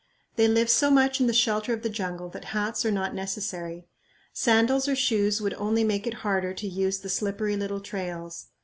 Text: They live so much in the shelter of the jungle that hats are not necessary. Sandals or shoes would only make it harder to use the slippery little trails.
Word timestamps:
They 0.35 0.47
live 0.47 0.67
so 0.71 0.89
much 0.89 1.21
in 1.21 1.27
the 1.27 1.31
shelter 1.31 1.73
of 1.75 1.83
the 1.83 1.89
jungle 1.91 2.27
that 2.29 2.45
hats 2.55 2.83
are 2.87 2.91
not 2.91 3.13
necessary. 3.13 3.87
Sandals 4.33 4.87
or 4.87 4.95
shoes 4.95 5.39
would 5.41 5.53
only 5.53 5.83
make 5.83 6.07
it 6.07 6.15
harder 6.25 6.55
to 6.55 6.67
use 6.67 6.97
the 6.97 7.07
slippery 7.07 7.55
little 7.55 7.81
trails. 7.81 8.47